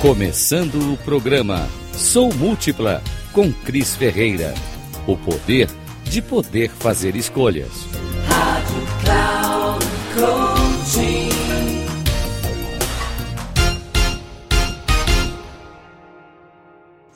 Começando 0.00 0.92
o 0.92 0.96
programa 0.98 1.68
Sou 1.92 2.32
Múltipla 2.32 3.02
com 3.32 3.52
Cris 3.52 3.96
Ferreira. 3.96 4.54
O 5.08 5.16
poder 5.16 5.68
de 6.04 6.22
poder 6.22 6.70
fazer 6.70 7.16
escolhas. 7.16 7.72
Rádio 8.28 8.86
Cloud 9.02 9.84
Coaching. 10.14 11.28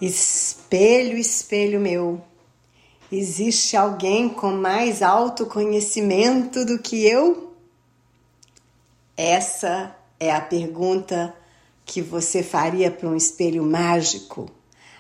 Espelho, 0.01 1.17
espelho 1.17 1.79
meu. 1.79 2.21
Existe 3.13 3.77
alguém 3.77 4.29
com 4.29 4.51
mais 4.51 5.03
autoconhecimento 5.03 6.65
do 6.65 6.83
que 6.83 7.07
eu? 7.07 7.55
Essa 9.17 9.95
é 10.19 10.35
a 10.35 10.41
pergunta 10.41 11.33
que 11.85 12.01
você 12.01 12.43
faria 12.43 12.91
para 12.91 13.09
um 13.09 13.17
espelho 13.17 13.63
mágico, 13.63 14.51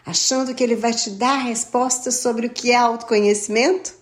achando 0.04 0.54
que 0.54 0.62
ele 0.62 0.77
vai 0.77 0.92
te 0.92 1.10
dar 1.10 1.36
respostas 1.36 2.16
sobre 2.16 2.46
o 2.46 2.50
que 2.50 2.72
é 2.72 2.77
autoconhecimento? 2.77 3.95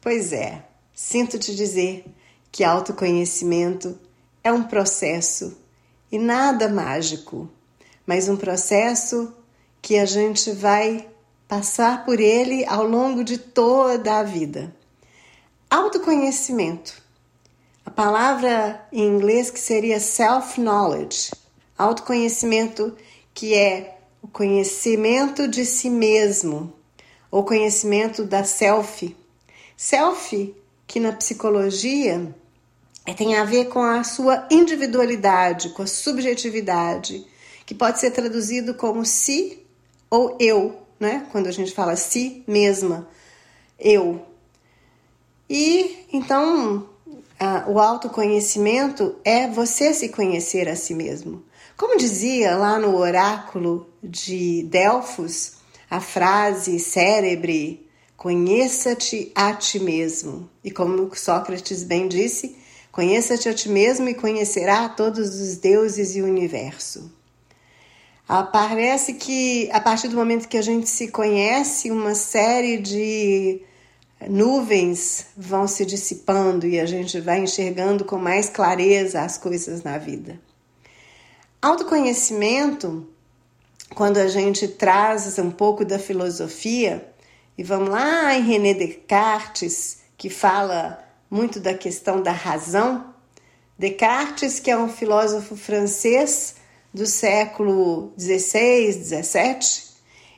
Pois 0.00 0.32
é, 0.32 0.64
sinto 0.94 1.38
te 1.38 1.54
dizer 1.54 2.04
que 2.52 2.62
autoconhecimento 2.62 3.98
é 4.42 4.52
um 4.52 4.64
processo 4.64 5.56
e 6.12 6.18
nada 6.18 6.68
mágico, 6.68 7.48
mas 8.06 8.28
um 8.28 8.36
processo 8.36 9.34
que 9.80 9.98
a 9.98 10.04
gente 10.04 10.52
vai 10.52 11.08
passar 11.48 12.04
por 12.04 12.20
ele 12.20 12.64
ao 12.66 12.86
longo 12.86 13.24
de 13.24 13.38
toda 13.38 14.18
a 14.18 14.22
vida. 14.22 14.74
Autoconhecimento. 15.70 17.02
A 17.84 17.90
palavra 17.90 18.86
em 18.92 19.06
inglês 19.06 19.50
que 19.50 19.60
seria 19.60 19.98
self-knowledge 19.98 21.30
Autoconhecimento 21.76 22.96
que 23.32 23.54
é 23.54 23.98
o 24.22 24.28
conhecimento 24.28 25.48
de 25.48 25.66
si 25.66 25.90
mesmo, 25.90 26.72
ou 27.30 27.44
conhecimento 27.44 28.24
da 28.24 28.44
self. 28.44 29.14
Self, 29.76 30.54
que 30.86 31.00
na 31.00 31.12
psicologia 31.12 32.34
é, 33.04 33.12
tem 33.12 33.36
a 33.36 33.44
ver 33.44 33.66
com 33.66 33.82
a 33.82 34.02
sua 34.04 34.46
individualidade, 34.50 35.70
com 35.70 35.82
a 35.82 35.86
subjetividade, 35.86 37.26
que 37.66 37.74
pode 37.74 37.98
ser 37.98 38.12
traduzido 38.12 38.74
como 38.74 39.04
si 39.04 39.58
ou 40.08 40.36
eu, 40.38 40.80
né? 40.98 41.26
Quando 41.32 41.48
a 41.48 41.50
gente 41.50 41.72
fala 41.72 41.96
si 41.96 42.44
mesma, 42.46 43.08
eu. 43.78 44.24
E 45.50 46.06
então 46.12 46.88
o 47.66 47.78
autoconhecimento 47.78 49.16
é 49.24 49.48
você 49.48 49.92
se 49.92 50.08
conhecer 50.08 50.68
a 50.68 50.76
si 50.76 50.94
mesmo. 50.94 51.42
Como 51.76 51.96
dizia 51.96 52.56
lá 52.56 52.78
no 52.78 52.96
oráculo 52.96 53.88
de 54.00 54.62
Delfos, 54.64 55.54
a 55.90 56.00
frase 56.00 56.78
cérebre, 56.78 57.88
conheça-te 58.16 59.32
a 59.34 59.52
ti 59.52 59.80
mesmo. 59.80 60.48
E 60.62 60.70
como 60.70 61.10
Sócrates 61.16 61.82
bem 61.82 62.06
disse, 62.06 62.56
conheça-te 62.92 63.48
a 63.48 63.54
ti 63.54 63.68
mesmo 63.68 64.08
e 64.08 64.14
conhecerá 64.14 64.88
todos 64.88 65.40
os 65.40 65.56
deuses 65.56 66.14
e 66.14 66.22
o 66.22 66.26
universo. 66.26 67.10
Ah, 68.28 68.44
parece 68.44 69.14
que 69.14 69.68
a 69.72 69.80
partir 69.80 70.06
do 70.06 70.16
momento 70.16 70.48
que 70.48 70.56
a 70.56 70.62
gente 70.62 70.88
se 70.88 71.08
conhece, 71.08 71.90
uma 71.90 72.14
série 72.14 72.78
de 72.78 73.60
nuvens 74.30 75.26
vão 75.36 75.66
se 75.66 75.84
dissipando 75.84 76.68
e 76.68 76.78
a 76.78 76.86
gente 76.86 77.20
vai 77.20 77.40
enxergando 77.40 78.04
com 78.04 78.16
mais 78.16 78.48
clareza 78.48 79.22
as 79.22 79.36
coisas 79.36 79.82
na 79.82 79.98
vida. 79.98 80.40
Autoconhecimento, 81.64 83.08
quando 83.94 84.18
a 84.18 84.28
gente 84.28 84.68
traz 84.68 85.38
um 85.38 85.50
pouco 85.50 85.82
da 85.82 85.98
filosofia, 85.98 87.10
e 87.56 87.62
vamos 87.62 87.88
lá 87.88 88.34
em 88.34 88.42
René 88.42 88.74
Descartes, 88.74 90.00
que 90.14 90.28
fala 90.28 91.02
muito 91.30 91.58
da 91.58 91.72
questão 91.72 92.20
da 92.20 92.32
razão. 92.32 93.14
Descartes, 93.78 94.60
que 94.60 94.70
é 94.70 94.76
um 94.76 94.90
filósofo 94.90 95.56
francês 95.56 96.56
do 96.92 97.06
século 97.06 98.12
16, 98.14 98.96
17, 98.96 99.84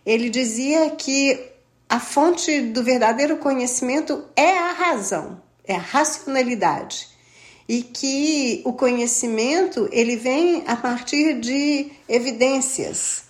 ele 0.06 0.31
dizia 0.31 0.91
que 0.91 1.45
a 1.89 1.99
fonte 1.99 2.61
do 2.61 2.84
verdadeiro 2.84 3.39
conhecimento 3.39 4.25
é 4.37 4.56
a 4.59 4.71
razão, 4.71 5.43
é 5.65 5.75
a 5.75 5.81
racionalidade 5.81 7.16
e 7.69 7.82
que 7.82 8.62
o 8.65 8.72
conhecimento 8.72 9.88
ele 9.91 10.16
vem 10.16 10.62
a 10.66 10.77
partir 10.77 11.41
de 11.41 11.91
evidências 12.09 13.25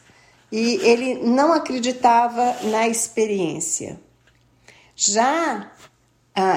e 0.52 0.76
ele 0.82 1.14
não 1.14 1.52
acreditava 1.52 2.56
na 2.64 2.86
experiência. 2.86 3.98
Já 4.94 5.72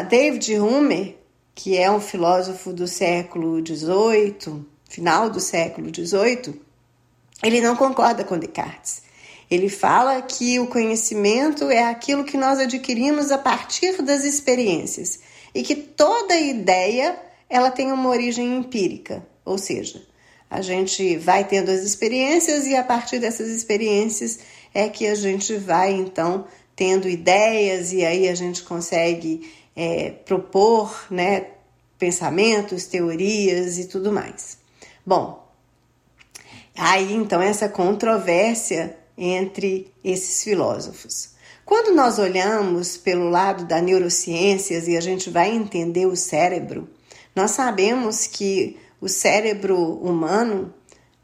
David 0.09 0.59
Hume, 0.59 1.17
que 1.55 1.77
é 1.77 1.89
um 1.89 1.99
filósofo 1.99 2.71
do 2.73 2.87
século 2.87 3.65
XVIII, 3.65 4.65
final 4.87 5.29
do 5.29 5.39
século 5.39 5.89
XVIII, 5.93 6.61
ele 7.41 7.61
não 7.61 7.75
concorda 7.75 8.23
com 8.23 8.37
Descartes. 8.37 9.03
Ele 9.49 9.69
fala 9.69 10.21
que 10.21 10.59
o 10.59 10.67
conhecimento 10.67 11.71
é 11.71 11.83
aquilo 11.83 12.23
que 12.23 12.37
nós 12.37 12.59
adquirimos 12.59 13.31
a 13.31 13.37
partir 13.37 14.01
das 14.01 14.23
experiências 14.23 15.19
e 15.55 15.63
que 15.63 15.75
toda 15.75 16.39
ideia 16.39 17.19
ela 17.49 17.71
tem 17.71 17.91
uma 17.91 18.09
origem 18.09 18.57
empírica, 18.57 19.25
ou 19.43 19.57
seja, 19.57 20.01
a 20.49 20.61
gente 20.61 21.17
vai 21.17 21.43
tendo 21.43 21.69
as 21.69 21.81
experiências 21.81 22.65
e 22.65 22.75
a 22.75 22.83
partir 22.83 23.19
dessas 23.19 23.49
experiências 23.49 24.39
é 24.73 24.89
que 24.89 25.07
a 25.07 25.15
gente 25.15 25.55
vai 25.55 25.93
então 25.93 26.45
tendo 26.75 27.09
ideias 27.09 27.91
e 27.91 28.05
aí 28.05 28.27
a 28.27 28.35
gente 28.35 28.63
consegue 28.63 29.51
é, 29.75 30.11
propor 30.11 31.05
né, 31.11 31.47
pensamentos, 31.97 32.85
teorias 32.85 33.77
e 33.77 33.85
tudo 33.85 34.11
mais. 34.11 34.57
Bom, 35.05 35.47
aí 36.75 37.13
então 37.13 37.41
essa 37.41 37.67
controvérsia 37.67 38.97
entre 39.17 39.91
esses 40.03 40.43
filósofos. 40.43 41.31
Quando 41.65 41.93
nós 41.93 42.17
olhamos 42.17 42.97
pelo 42.97 43.29
lado 43.29 43.65
da 43.65 43.81
neurociências 43.81 44.87
e 44.87 44.97
a 44.97 45.01
gente 45.01 45.29
vai 45.29 45.51
entender 45.51 46.07
o 46.07 46.15
cérebro, 46.15 46.89
nós 47.35 47.51
sabemos 47.51 48.27
que 48.27 48.77
o 48.99 49.07
cérebro 49.07 49.77
humano, 49.77 50.73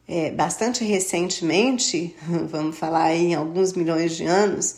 é, 0.08 0.30
bastante 0.30 0.84
recentemente, 0.84 2.16
vamos 2.48 2.78
falar 2.78 3.14
em 3.14 3.34
alguns 3.34 3.72
milhões 3.72 4.16
de 4.16 4.24
anos, 4.24 4.76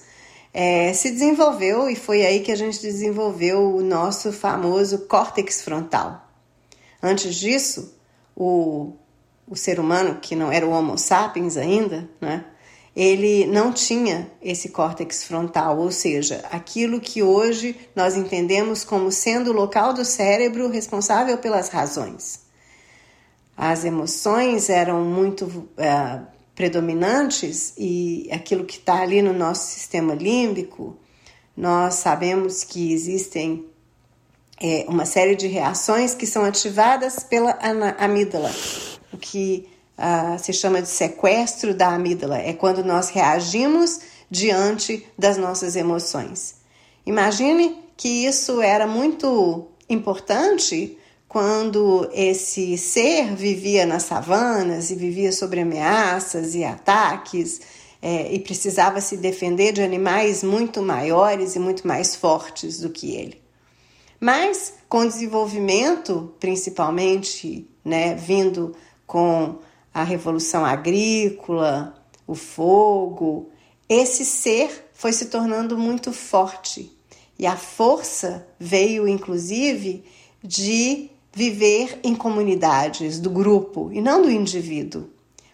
é, 0.53 0.93
se 0.93 1.11
desenvolveu 1.11 1.89
e 1.89 1.95
foi 1.95 2.25
aí 2.25 2.41
que 2.41 2.51
a 2.51 2.57
gente 2.57 2.81
desenvolveu 2.81 3.77
o 3.77 3.83
nosso 3.83 4.33
famoso 4.33 5.07
córtex 5.07 5.63
frontal. 5.63 6.27
Antes 7.03 7.37
disso, 7.37 7.95
o, 8.35 8.95
o 9.47 9.55
ser 9.55 9.79
humano, 9.79 10.19
que 10.21 10.35
não 10.35 10.51
era 10.51 10.67
o 10.67 10.71
Homo 10.71 10.99
sapiens 10.99 11.57
ainda, 11.57 12.09
né? 12.21 12.45
Ele 12.99 13.47
não 13.47 13.73
tinha 13.73 14.29
esse 14.43 14.71
córtex 14.71 15.23
frontal, 15.23 15.79
ou 15.79 15.93
seja, 15.93 16.45
aquilo 16.51 17.01
que 17.01 17.23
hoje 17.23 17.77
nós 17.95 18.17
entendemos 18.17 18.83
como 18.83 19.13
sendo 19.13 19.51
o 19.51 19.55
local 19.55 19.95
do 19.95 20.05
cérebro 20.05 20.69
responsável 20.69 21.39
pelas 21.39 21.69
razões. 21.69 22.41
As 23.57 23.85
emoções 23.85 24.69
eram 24.69 25.05
muito 25.05 25.45
uh, 25.47 26.27
predominantes 26.57 27.73
e 27.79 28.29
aquilo 28.33 28.65
que 28.65 28.79
está 28.79 29.01
ali 29.01 29.23
no 29.23 29.33
nosso 29.33 29.71
sistema 29.71 30.13
límbico, 30.13 30.97
nós 31.57 31.95
sabemos 31.95 32.65
que 32.65 32.93
existem 32.93 33.65
é, 34.61 34.85
uma 34.89 35.05
série 35.05 35.37
de 35.37 35.47
reações 35.47 36.17
que 36.17 36.27
são 36.27 36.45
ativadas 36.45 37.21
pela 37.21 37.57
amígdala, 37.97 38.51
o 39.13 39.17
que 39.17 39.69
uh, 39.99 40.39
se 40.39 40.53
chama 40.53 40.81
de 40.81 40.89
sequestro 40.89 41.75
da 41.75 41.89
amígdala, 41.95 42.39
é 42.39 42.53
quando 42.53 42.85
nós 42.85 43.11
reagimos 43.11 44.01
diante 44.31 45.07
das 45.19 45.37
nossas 45.37 45.75
emoções. 45.77 46.57
Imagine 47.05 47.77
que 47.97 48.27
isso 48.27 48.61
era 48.61 48.87
muito 48.87 49.67
importante 49.89 50.97
quando 51.27 52.09
esse 52.13 52.79
ser 52.79 53.35
vivia 53.35 53.85
nas 53.85 54.05
savanas 54.05 54.91
e 54.91 54.95
vivia 54.95 55.33
sobre 55.33 55.61
ameaças 55.61 56.55
e 56.55 56.65
ataques 56.65 57.61
é, 58.01 58.33
e 58.33 58.39
precisava 58.39 59.01
se 59.01 59.17
defender 59.17 59.73
de 59.73 59.83
animais 59.83 60.43
muito 60.43 60.83
maiores 60.83 61.57
e 61.57 61.59
muito 61.59 61.87
mais 61.87 62.15
fortes 62.15 62.81
do 62.81 62.91
que 62.91 63.15
ele. 63.15 63.43
Mas 64.21 64.75
com 64.89 65.01
o 65.01 65.09
desenvolvimento, 65.09 66.33
principalmente, 66.41 67.69
né, 67.85 68.15
vindo 68.15 68.75
com 69.07 69.59
a 69.99 70.05
revolução 70.05 70.65
agrícola, 70.65 71.93
o 72.25 72.35
fogo, 72.37 73.51
esse 73.89 74.25
ser 74.25 74.91
foi 74.93 75.13
se 75.13 75.27
tornando 75.27 75.77
muito 75.77 76.13
forte. 76.13 76.97
E 77.37 77.45
a 77.45 77.57
força 77.57 78.47
veio, 78.61 79.09
inclusive, 79.09 80.05
de 80.41 81.11
viver 81.33 81.99
em 82.05 82.15
comunidades, 82.15 83.19
do 83.19 83.29
grupo 83.29 83.91
e 83.93 84.01
não 84.01 84.23
do 84.23 84.31
indivíduo. 84.31 85.11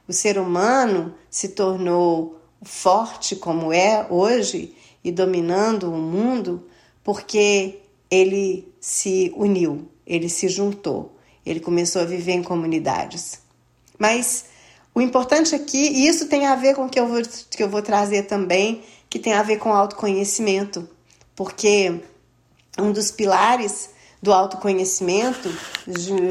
o 0.07 0.13
ser 0.13 0.39
humano 0.39 1.15
se 1.31 1.49
tornou 1.49 2.39
forte 2.63 3.35
como 3.37 3.73
é 3.73 4.07
hoje 4.11 4.75
e 5.03 5.11
dominando 5.11 5.91
o 5.91 5.97
mundo 5.97 6.67
porque 7.03 7.81
ele 8.11 8.69
se 8.79 9.33
uniu, 9.37 9.89
ele 10.07 10.29
se 10.29 10.49
juntou, 10.49 11.17
ele 11.47 11.61
começou 11.61 12.03
a 12.03 12.07
viver 12.07 12.33
em 12.33 12.43
comunidades. 12.43 13.44
Mas 13.99 14.47
o 14.95 15.01
importante 15.01 15.55
aqui, 15.55 15.89
e 15.89 16.07
isso 16.07 16.29
tem 16.29 16.47
a 16.47 16.55
ver 16.55 16.75
com 16.75 16.87
o 16.87 16.89
que 16.89 16.99
eu 16.99 17.09
vou, 17.09 17.23
que 17.51 17.63
eu 17.63 17.69
vou 17.69 17.83
trazer 17.83 18.25
também, 18.25 18.83
que 19.11 19.19
tem 19.19 19.35
a 19.35 19.43
ver 19.43 19.59
com 19.59 19.73
autoconhecimento, 19.73 20.89
porque 21.35 22.01
um 22.79 22.93
dos 22.93 23.11
pilares 23.11 23.91
do 24.23 24.33
autoconhecimento, 24.33 25.55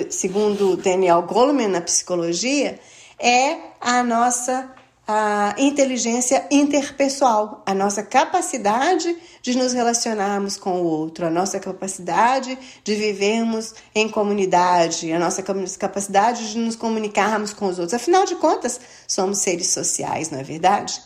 segundo 0.10 0.75
Daniel 0.77 1.21
Goleman 1.21 1.68
na 1.68 1.81
psicologia, 1.81 2.80
é 3.19 3.57
a 3.80 4.01
nossa 4.01 4.73
a 5.06 5.54
inteligência 5.58 6.48
interpessoal, 6.50 7.62
a 7.66 7.74
nossa 7.74 8.02
capacidade 8.02 9.14
de 9.42 9.58
nos 9.58 9.74
relacionarmos 9.74 10.56
com 10.56 10.82
o 10.82 10.86
outro, 10.86 11.26
a 11.26 11.30
nossa 11.30 11.60
capacidade 11.60 12.58
de 12.84 12.96
vivermos 12.96 13.74
em 13.94 14.08
comunidade, 14.08 15.12
a 15.12 15.20
nossa 15.20 15.44
capacidade 15.78 16.54
de 16.54 16.58
nos 16.58 16.78
comunicarmos 16.78 17.54
com 17.54 17.68
os 17.68 17.80
outros. 17.80 17.94
Afinal 17.94 18.26
de 18.26 18.36
contas, 18.36 18.80
somos 19.06 19.40
seres 19.40 19.68
sociais, 19.68 20.30
não 20.30 20.40
é 20.40 20.44
verdade? 20.44 21.02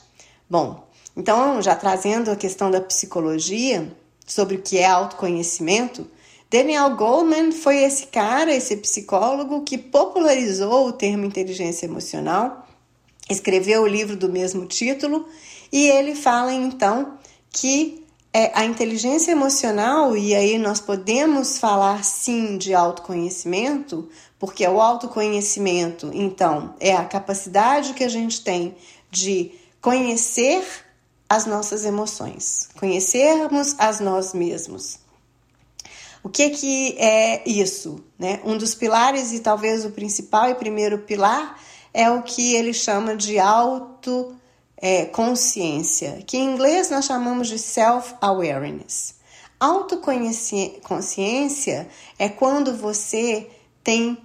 Bom, 0.48 0.88
então, 1.16 1.60
já 1.60 1.76
trazendo 1.76 2.30
a 2.30 2.36
questão 2.36 2.70
da 2.70 2.80
psicologia 2.80 3.92
sobre 4.28 4.58
o 4.58 4.62
que 4.62 4.78
é 4.78 4.86
autoconhecimento, 4.86 6.08
Daniel 6.52 6.96
Goleman 6.96 7.52
foi 7.52 7.78
esse 7.78 8.06
cara, 8.08 8.54
esse 8.54 8.78
psicólogo 8.78 9.64
que 9.64 9.78
popularizou 9.78 10.88
o 10.88 10.94
termo 10.94 11.26
inteligência 11.26 11.88
emocional 11.88 12.67
escreveu 13.30 13.84
o 13.84 13.88
livro 13.88 14.16
do 14.16 14.30
mesmo 14.30 14.66
título 14.66 15.28
e 15.72 15.88
ele 15.88 16.16
fala 16.16 16.54
então 16.54 17.18
que 17.50 18.06
é, 18.34 18.52
a 18.54 18.66
inteligência 18.66 19.32
emocional, 19.32 20.16
e 20.16 20.36
aí 20.36 20.60
nós 20.60 20.80
podemos 20.80 21.58
falar 21.58 22.04
sim 22.04 22.58
de 22.58 22.74
autoconhecimento, 22.74 24.08
porque 24.38 24.68
o 24.68 24.80
autoconhecimento, 24.80 26.12
então, 26.14 26.76
é 26.80 26.96
a 26.96 27.06
capacidade 27.06 27.94
que 27.94 28.04
a 28.04 28.10
gente 28.10 28.44
tem 28.44 28.76
de 29.10 29.52
conhecer 29.82 30.64
as 31.28 31.48
nossas 31.48 31.84
emoções, 31.84 32.70
conhecermos 32.78 33.76
as 33.80 34.00
nós 34.00 34.34
mesmos. 34.34 35.00
O 36.24 36.30
que, 36.30 36.52
que 36.52 36.96
é 37.00 37.42
isso? 37.50 38.04
Né? 38.20 38.40
Um 38.44 38.58
dos 38.58 38.76
pilares, 38.76 39.32
e 39.32 39.40
talvez 39.40 39.84
o 39.84 39.92
principal 39.92 40.50
e 40.50 40.56
primeiro 40.56 41.00
pilar, 41.00 41.60
é 41.98 42.10
o 42.12 42.22
que 42.22 42.54
ele 42.54 42.74
chama 42.74 43.16
de 43.16 43.40
autoconsciência, 43.40 46.18
é, 46.20 46.22
que 46.22 46.38
em 46.38 46.54
inglês 46.54 46.92
nós 46.92 47.06
chamamos 47.06 47.48
de 47.48 47.58
self-awareness. 47.58 49.16
Autoconsciência 49.60 51.88
é 52.20 52.30
quando 52.30 52.78
você 52.78 53.50
tem 53.84 54.16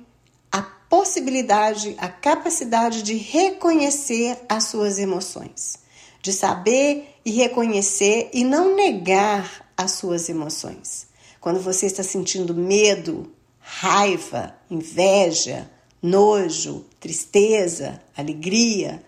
a 0.53 0.61
possibilidade, 0.61 1.95
a 1.97 2.11
capacidade 2.11 3.03
de 3.03 3.15
reconhecer 3.15 4.39
as 4.47 4.65
suas 4.65 4.99
emoções, 4.99 5.79
de 6.21 6.31
saber 6.31 7.17
e 7.25 7.31
reconhecer 7.31 8.29
e 8.35 8.45
não 8.45 8.77
negar 8.77 9.67
as 9.75 9.93
suas 9.93 10.29
emoções. 10.29 11.07
Quando 11.41 11.59
você 11.59 11.87
está 11.87 12.03
sentindo 12.03 12.55
medo, 12.55 13.33
raiva, 13.59 14.55
inveja, 14.71 15.71
nojo, 16.03 16.85
tristeza, 17.03 18.01
alegria, 18.17 19.03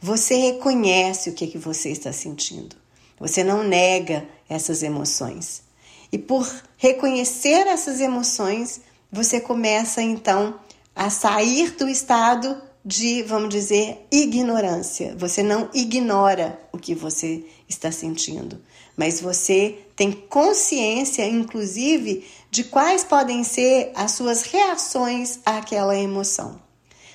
você 0.00 0.36
reconhece 0.36 1.28
o 1.28 1.32
que, 1.32 1.48
que 1.48 1.58
você 1.58 1.90
está 1.90 2.12
sentindo. 2.12 2.76
Você 3.18 3.42
não 3.42 3.64
nega 3.64 4.24
essas 4.48 4.84
emoções. 4.84 5.62
E 6.12 6.18
por 6.18 6.48
reconhecer 6.76 7.66
essas 7.66 8.00
emoções, 8.00 8.80
você 9.10 9.40
começa 9.40 10.00
então 10.00 10.60
a 10.94 11.10
sair 11.10 11.72
do 11.72 11.88
estado 11.88 12.62
de, 12.84 13.24
vamos 13.24 13.48
dizer, 13.48 14.06
ignorância. 14.10 15.14
Você 15.18 15.42
não 15.42 15.68
ignora 15.74 16.60
o 16.72 16.78
que 16.78 16.94
você 16.94 17.44
está 17.68 17.90
sentindo, 17.90 18.62
mas 18.96 19.20
você 19.20 19.78
tem 19.96 20.12
consciência, 20.12 21.26
inclusive, 21.26 22.24
de 22.50 22.64
quais 22.64 23.02
podem 23.02 23.42
ser 23.42 23.90
as 23.96 24.12
suas 24.12 24.42
reações 24.42 25.40
àquela 25.44 25.96
emoção. 25.96 26.60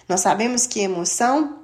Nós 0.07 0.21
sabemos 0.21 0.65
que 0.65 0.79
emoção 0.79 1.59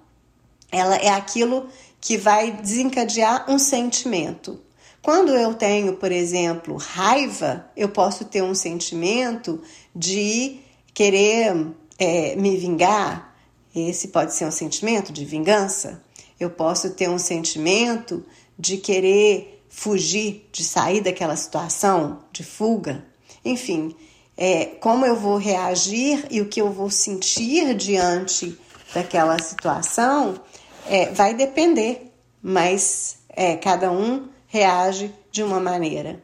ela 0.72 0.96
é 0.96 1.10
aquilo 1.10 1.68
que 2.02 2.18
vai 2.18 2.52
desencadear 2.52 3.46
um 3.50 3.60
sentimento. 3.60 4.60
Quando 5.02 5.36
eu 5.36 5.54
tenho, 5.54 5.98
por 5.98 6.12
exemplo, 6.12 6.76
raiva, 6.78 7.70
eu 7.78 7.90
posso 7.90 8.26
ter 8.26 8.42
um 8.42 8.56
sentimento 8.56 9.62
de 9.96 10.60
querer 10.94 11.74
é, 12.00 12.36
me 12.36 12.58
vingar. 12.58 13.36
Esse 13.76 14.10
pode 14.10 14.34
ser 14.34 14.46
um 14.46 14.52
sentimento 14.52 15.12
de 15.14 15.26
vingança. 15.26 16.02
Eu 16.40 16.50
posso 16.50 16.92
ter 16.92 17.10
um 17.10 17.20
sentimento 17.20 18.26
de 18.58 18.78
querer 18.78 19.64
fugir, 19.70 20.48
de 20.52 20.64
sair 20.64 21.02
daquela 21.02 21.36
situação 21.36 22.20
de 22.32 22.44
fuga. 22.44 23.06
Enfim, 23.44 23.96
é, 24.38 24.66
como 24.66 25.06
eu 25.06 25.16
vou 25.16 25.38
reagir 25.38 26.26
e 26.30 26.42
o 26.42 26.48
que 26.48 26.62
eu 26.62 26.72
vou 26.72 26.90
sentir 26.90 27.74
diante 27.76 28.58
daquela 28.94 29.40
situação 29.40 30.40
é, 30.88 31.12
vai 31.12 31.34
depender, 31.34 32.12
mas 32.42 33.18
é, 33.30 33.56
cada 33.56 33.92
um 33.92 34.28
reage 34.48 35.14
de 35.32 35.42
uma 35.42 35.60
maneira. 35.60 36.22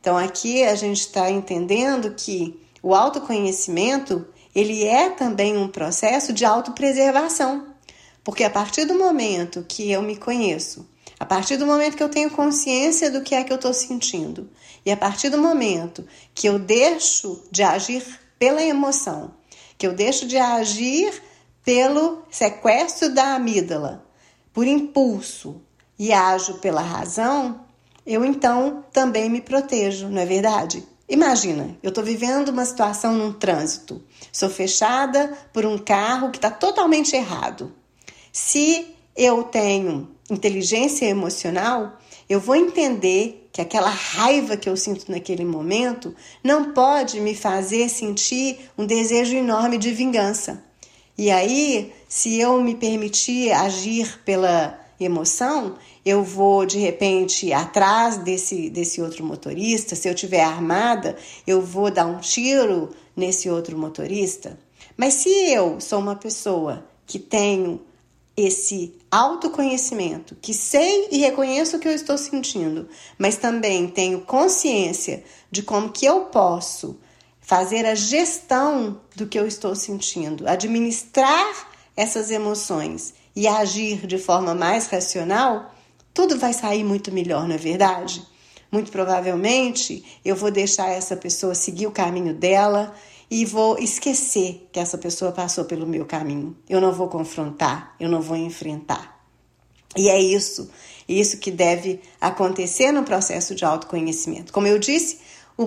Então 0.00 0.16
aqui 0.16 0.62
a 0.64 0.74
gente 0.74 1.00
está 1.00 1.30
entendendo 1.30 2.14
que 2.14 2.60
o 2.82 2.94
autoconhecimento 2.94 4.26
ele 4.54 4.84
é 4.84 5.10
também 5.10 5.56
um 5.56 5.68
processo 5.68 6.32
de 6.32 6.44
autopreservação, 6.44 7.66
porque 8.24 8.42
a 8.42 8.50
partir 8.50 8.84
do 8.84 8.98
momento 8.98 9.64
que 9.68 9.90
eu 9.90 10.02
me 10.02 10.16
conheço, 10.16 10.88
a 11.20 11.26
partir 11.26 11.58
do 11.58 11.66
momento 11.66 11.98
que 11.98 12.02
eu 12.02 12.08
tenho 12.08 12.30
consciência 12.30 13.10
do 13.10 13.20
que 13.20 13.34
é 13.34 13.44
que 13.44 13.52
eu 13.52 13.56
estou 13.56 13.74
sentindo, 13.74 14.48
e 14.86 14.90
a 14.90 14.96
partir 14.96 15.28
do 15.28 15.36
momento 15.36 16.08
que 16.34 16.48
eu 16.48 16.58
deixo 16.58 17.44
de 17.52 17.62
agir 17.62 18.02
pela 18.38 18.62
emoção, 18.62 19.34
que 19.76 19.86
eu 19.86 19.92
deixo 19.92 20.26
de 20.26 20.38
agir 20.38 21.22
pelo 21.62 22.22
sequestro 22.30 23.14
da 23.14 23.34
amígdala, 23.34 24.02
por 24.50 24.66
impulso, 24.66 25.60
e 25.98 26.10
ajo 26.10 26.54
pela 26.54 26.80
razão, 26.80 27.66
eu 28.06 28.24
então 28.24 28.82
também 28.90 29.28
me 29.28 29.42
protejo, 29.42 30.08
não 30.08 30.22
é 30.22 30.24
verdade? 30.24 30.82
Imagina, 31.06 31.76
eu 31.82 31.90
estou 31.90 32.02
vivendo 32.02 32.48
uma 32.48 32.64
situação 32.64 33.12
num 33.12 33.34
trânsito, 33.34 34.02
sou 34.32 34.48
fechada 34.48 35.36
por 35.52 35.66
um 35.66 35.76
carro 35.76 36.30
que 36.30 36.38
está 36.38 36.50
totalmente 36.50 37.14
errado. 37.14 37.74
Se 38.32 38.96
eu 39.16 39.42
tenho 39.44 40.08
inteligência 40.30 41.06
emocional, 41.06 41.98
eu 42.28 42.38
vou 42.38 42.54
entender 42.54 43.48
que 43.52 43.60
aquela 43.60 43.90
raiva 43.90 44.56
que 44.56 44.68
eu 44.68 44.76
sinto 44.76 45.10
naquele 45.10 45.44
momento 45.44 46.14
não 46.42 46.72
pode 46.72 47.20
me 47.20 47.34
fazer 47.34 47.88
sentir 47.88 48.70
um 48.78 48.86
desejo 48.86 49.34
enorme 49.34 49.76
de 49.76 49.90
vingança. 49.90 50.62
E 51.18 51.30
aí, 51.30 51.92
se 52.08 52.38
eu 52.38 52.62
me 52.62 52.74
permitir 52.74 53.50
agir 53.52 54.20
pela 54.24 54.78
emoção, 54.98 55.76
eu 56.04 56.22
vou 56.22 56.64
de 56.64 56.78
repente 56.78 57.52
atrás 57.52 58.18
desse, 58.18 58.70
desse 58.70 59.02
outro 59.02 59.24
motorista. 59.24 59.96
Se 59.96 60.08
eu 60.08 60.14
tiver 60.14 60.42
armada, 60.42 61.16
eu 61.46 61.60
vou 61.60 61.90
dar 61.90 62.06
um 62.06 62.18
tiro 62.18 62.90
nesse 63.16 63.50
outro 63.50 63.76
motorista. 63.76 64.58
Mas 64.96 65.14
se 65.14 65.28
eu 65.28 65.80
sou 65.80 65.98
uma 65.98 66.16
pessoa 66.16 66.86
que 67.06 67.18
tenho 67.18 67.80
esse 68.36 68.94
autoconhecimento, 69.10 70.36
que 70.40 70.54
sei 70.54 71.08
e 71.10 71.18
reconheço 71.18 71.76
o 71.76 71.80
que 71.80 71.88
eu 71.88 71.92
estou 71.92 72.16
sentindo, 72.16 72.88
mas 73.18 73.36
também 73.36 73.88
tenho 73.88 74.20
consciência 74.20 75.24
de 75.50 75.62
como 75.62 75.90
que 75.90 76.06
eu 76.06 76.26
posso 76.26 76.98
fazer 77.40 77.84
a 77.84 77.96
gestão 77.96 79.00
do 79.16 79.26
que 79.26 79.38
eu 79.38 79.46
estou 79.46 79.74
sentindo, 79.74 80.48
administrar 80.48 81.68
essas 81.96 82.30
emoções 82.30 83.12
e 83.34 83.48
agir 83.48 84.06
de 84.06 84.18
forma 84.18 84.54
mais 84.54 84.86
racional, 84.86 85.74
tudo 86.14 86.38
vai 86.38 86.52
sair 86.52 86.84
muito 86.84 87.10
melhor, 87.10 87.48
não 87.48 87.54
é 87.54 87.58
verdade? 87.58 88.24
Muito 88.70 88.92
provavelmente 88.92 90.04
eu 90.24 90.36
vou 90.36 90.50
deixar 90.50 90.90
essa 90.90 91.16
pessoa 91.16 91.54
seguir 91.54 91.88
o 91.88 91.92
caminho 91.92 92.32
dela 92.32 92.94
e 93.30 93.44
vou 93.44 93.78
esquecer 93.78 94.68
que 94.72 94.80
essa 94.80 94.98
pessoa 94.98 95.30
passou 95.30 95.64
pelo 95.64 95.86
meu 95.86 96.04
caminho. 96.04 96.56
Eu 96.68 96.80
não 96.80 96.92
vou 96.92 97.08
confrontar, 97.08 97.94
eu 98.00 98.08
não 98.08 98.20
vou 98.20 98.36
enfrentar. 98.36 99.20
E 99.96 100.08
é 100.08 100.20
isso, 100.20 100.70
isso 101.08 101.38
que 101.38 101.50
deve 101.50 102.00
acontecer 102.20 102.90
no 102.92 103.04
processo 103.04 103.54
de 103.54 103.64
autoconhecimento. 103.64 104.52
Como 104.52 104.66
eu 104.66 104.78
disse, 104.78 105.20
um, 105.56 105.66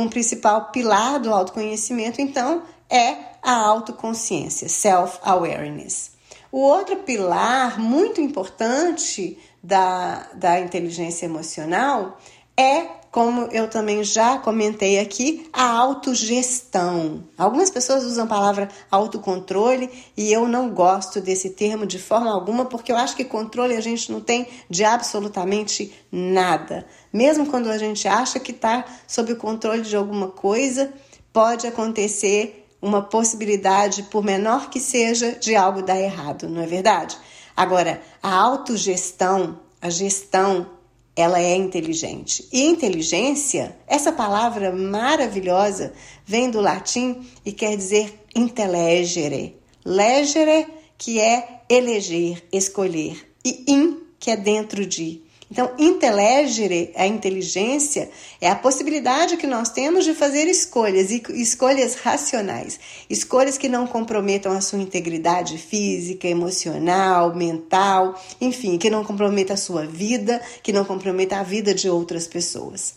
um 0.00 0.08
principal 0.08 0.70
pilar 0.70 1.20
do 1.20 1.32
autoconhecimento, 1.32 2.20
então, 2.20 2.62
é 2.90 3.16
a 3.42 3.54
autoconsciência, 3.54 4.68
self-awareness. 4.68 6.12
O 6.50 6.58
outro 6.58 6.96
pilar 6.96 7.78
muito 7.78 8.20
importante 8.20 9.38
da, 9.62 10.28
da 10.34 10.60
inteligência 10.60 11.26
emocional 11.26 12.18
é, 12.56 12.86
como 13.16 13.48
eu 13.50 13.66
também 13.66 14.04
já 14.04 14.36
comentei 14.36 14.98
aqui, 14.98 15.48
a 15.50 15.70
autogestão. 15.70 17.24
Algumas 17.38 17.70
pessoas 17.70 18.04
usam 18.04 18.24
a 18.24 18.28
palavra 18.28 18.68
autocontrole 18.90 19.88
e 20.14 20.30
eu 20.30 20.46
não 20.46 20.68
gosto 20.68 21.18
desse 21.18 21.48
termo 21.48 21.86
de 21.86 21.98
forma 21.98 22.30
alguma, 22.30 22.66
porque 22.66 22.92
eu 22.92 22.96
acho 22.98 23.16
que 23.16 23.24
controle 23.24 23.74
a 23.74 23.80
gente 23.80 24.12
não 24.12 24.20
tem 24.20 24.46
de 24.68 24.84
absolutamente 24.84 25.94
nada. 26.12 26.86
Mesmo 27.10 27.46
quando 27.46 27.70
a 27.70 27.78
gente 27.78 28.06
acha 28.06 28.38
que 28.38 28.50
está 28.50 28.84
sob 29.08 29.32
o 29.32 29.36
controle 29.36 29.80
de 29.80 29.96
alguma 29.96 30.28
coisa, 30.28 30.92
pode 31.32 31.66
acontecer 31.66 32.68
uma 32.82 33.00
possibilidade, 33.00 34.02
por 34.02 34.22
menor 34.22 34.68
que 34.68 34.78
seja, 34.78 35.32
de 35.32 35.56
algo 35.56 35.80
dar 35.80 35.98
errado, 35.98 36.50
não 36.50 36.60
é 36.60 36.66
verdade? 36.66 37.16
Agora, 37.56 38.02
a 38.22 38.34
autogestão, 38.34 39.58
a 39.80 39.88
gestão 39.88 40.75
ela 41.16 41.40
é 41.40 41.56
inteligente. 41.56 42.46
E 42.52 42.62
inteligência, 42.66 43.74
essa 43.86 44.12
palavra 44.12 44.70
maravilhosa, 44.70 45.94
vem 46.26 46.50
do 46.50 46.60
latim 46.60 47.26
e 47.44 47.52
quer 47.52 47.74
dizer 47.74 48.26
intelegere. 48.34 49.56
Legere, 49.82 50.66
que 50.98 51.18
é 51.18 51.62
eleger, 51.70 52.44
escolher, 52.52 53.32
e 53.42 53.64
in, 53.66 54.02
que 54.18 54.30
é 54.30 54.36
dentro 54.36 54.84
de. 54.84 55.22
Então, 55.48 55.70
intelegere, 55.78 56.92
a 56.96 57.06
inteligência, 57.06 58.10
é 58.40 58.50
a 58.50 58.56
possibilidade 58.56 59.36
que 59.36 59.46
nós 59.46 59.70
temos 59.70 60.04
de 60.04 60.12
fazer 60.12 60.48
escolhas, 60.48 61.10
e 61.12 61.22
escolhas 61.34 61.94
racionais, 61.94 62.80
escolhas 63.08 63.56
que 63.56 63.68
não 63.68 63.86
comprometam 63.86 64.50
a 64.50 64.60
sua 64.60 64.80
integridade 64.80 65.56
física, 65.56 66.26
emocional, 66.26 67.32
mental, 67.34 68.20
enfim, 68.40 68.76
que 68.76 68.90
não 68.90 69.04
comprometa 69.04 69.54
a 69.54 69.56
sua 69.56 69.86
vida, 69.86 70.42
que 70.64 70.72
não 70.72 70.84
comprometa 70.84 71.38
a 71.38 71.44
vida 71.44 71.72
de 71.72 71.88
outras 71.88 72.26
pessoas. 72.26 72.94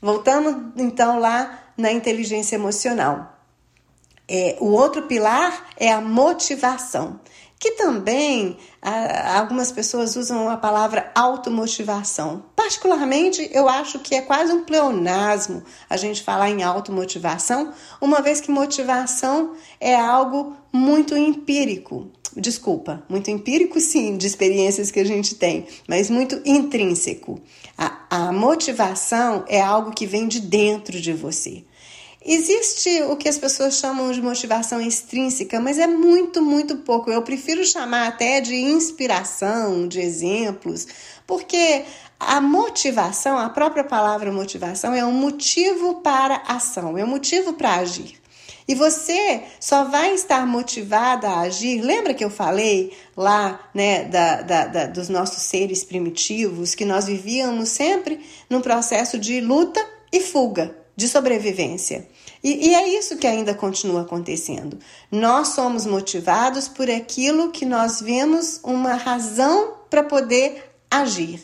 Voltamos 0.00 0.72
então 0.76 1.18
lá 1.18 1.72
na 1.76 1.90
inteligência 1.90 2.56
emocional. 2.56 3.34
É, 4.28 4.58
o 4.60 4.66
outro 4.66 5.04
pilar 5.04 5.70
é 5.78 5.90
a 5.90 6.02
motivação 6.02 7.18
que 7.58 7.72
também 7.72 8.56
algumas 9.34 9.72
pessoas 9.72 10.14
usam 10.14 10.48
a 10.48 10.56
palavra 10.56 11.10
automotivação. 11.14 12.44
Particularmente, 12.54 13.48
eu 13.52 13.68
acho 13.68 13.98
que 13.98 14.14
é 14.14 14.20
quase 14.20 14.52
um 14.52 14.64
pleonasmo 14.64 15.62
a 15.90 15.96
gente 15.96 16.22
falar 16.22 16.50
em 16.50 16.62
automotivação, 16.62 17.72
uma 18.00 18.22
vez 18.22 18.40
que 18.40 18.50
motivação 18.50 19.54
é 19.80 19.94
algo 19.94 20.56
muito 20.72 21.16
empírico. 21.16 22.08
Desculpa, 22.36 23.02
muito 23.08 23.30
empírico 23.30 23.80
sim, 23.80 24.16
de 24.16 24.26
experiências 24.26 24.92
que 24.92 25.00
a 25.00 25.04
gente 25.04 25.34
tem, 25.34 25.66
mas 25.88 26.08
muito 26.08 26.40
intrínseco. 26.44 27.40
A, 27.76 28.06
a 28.10 28.32
motivação 28.32 29.44
é 29.48 29.60
algo 29.60 29.90
que 29.90 30.06
vem 30.06 30.28
de 30.28 30.40
dentro 30.40 31.00
de 31.00 31.12
você. 31.12 31.64
Existe 32.30 33.02
o 33.04 33.16
que 33.16 33.26
as 33.26 33.38
pessoas 33.38 33.78
chamam 33.78 34.12
de 34.12 34.20
motivação 34.20 34.82
extrínseca, 34.82 35.58
mas 35.58 35.78
é 35.78 35.86
muito, 35.86 36.42
muito 36.42 36.76
pouco. 36.76 37.10
Eu 37.10 37.22
prefiro 37.22 37.64
chamar 37.64 38.06
até 38.06 38.38
de 38.38 38.54
inspiração, 38.54 39.88
de 39.88 39.98
exemplos, 39.98 40.86
porque 41.26 41.86
a 42.20 42.38
motivação, 42.38 43.38
a 43.38 43.48
própria 43.48 43.82
palavra 43.82 44.30
motivação, 44.30 44.92
é 44.92 45.02
um 45.02 45.12
motivo 45.12 46.02
para 46.02 46.42
ação, 46.46 46.98
é 46.98 47.02
um 47.02 47.06
motivo 47.08 47.54
para 47.54 47.76
agir. 47.76 48.20
E 48.68 48.74
você 48.74 49.44
só 49.58 49.84
vai 49.84 50.12
estar 50.12 50.46
motivada 50.46 51.30
a 51.30 51.40
agir. 51.40 51.80
Lembra 51.80 52.12
que 52.12 52.22
eu 52.22 52.28
falei 52.28 52.92
lá, 53.16 53.58
né, 53.72 54.04
da, 54.04 54.42
da, 54.42 54.66
da, 54.66 54.86
dos 54.86 55.08
nossos 55.08 55.44
seres 55.44 55.82
primitivos, 55.82 56.74
que 56.74 56.84
nós 56.84 57.06
vivíamos 57.06 57.70
sempre 57.70 58.20
num 58.50 58.60
processo 58.60 59.18
de 59.18 59.40
luta 59.40 59.82
e 60.12 60.20
fuga, 60.20 60.76
de 60.94 61.08
sobrevivência. 61.08 62.06
E, 62.42 62.68
e, 62.68 62.74
é 62.74 62.88
isso 62.88 63.16
que 63.16 63.26
ainda 63.26 63.54
continua 63.54 64.02
acontecendo. 64.02 64.78
Nós 65.10 65.48
somos 65.48 65.86
motivados 65.86 66.68
por 66.68 66.90
aquilo 66.90 67.50
que 67.50 67.64
nós 67.64 68.00
vemos 68.00 68.60
uma 68.62 68.94
razão 68.94 69.74
para 69.90 70.04
poder 70.04 70.70
agir. 70.90 71.42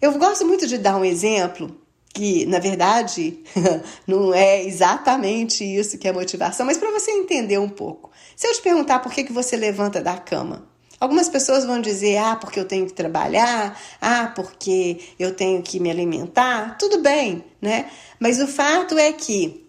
Eu 0.00 0.12
gosto 0.18 0.46
muito 0.46 0.66
de 0.66 0.78
dar 0.78 0.96
um 0.96 1.04
exemplo 1.04 1.76
que, 2.12 2.44
na 2.46 2.58
verdade, 2.58 3.38
não 4.06 4.34
é 4.34 4.64
exatamente 4.64 5.64
isso 5.64 5.98
que 5.98 6.08
é 6.08 6.12
motivação, 6.12 6.66
mas 6.66 6.78
para 6.78 6.90
você 6.90 7.10
entender 7.10 7.58
um 7.58 7.68
pouco. 7.68 8.10
Se 8.36 8.46
eu 8.46 8.52
te 8.52 8.62
perguntar 8.62 8.98
por 8.98 9.12
que, 9.12 9.24
que 9.24 9.32
você 9.32 9.56
levanta 9.56 10.00
da 10.00 10.16
cama, 10.16 10.68
Algumas 11.00 11.30
pessoas 11.30 11.64
vão 11.64 11.80
dizer, 11.80 12.18
ah, 12.18 12.36
porque 12.36 12.60
eu 12.60 12.66
tenho 12.66 12.84
que 12.84 12.92
trabalhar, 12.92 13.74
ah, 14.02 14.30
porque 14.36 15.00
eu 15.18 15.34
tenho 15.34 15.62
que 15.62 15.80
me 15.80 15.90
alimentar. 15.90 16.76
Tudo 16.76 16.98
bem, 17.00 17.42
né? 17.58 17.90
Mas 18.18 18.38
o 18.38 18.46
fato 18.46 18.98
é 18.98 19.10
que 19.10 19.66